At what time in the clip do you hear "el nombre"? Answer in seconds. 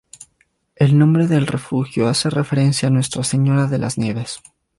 0.75-1.27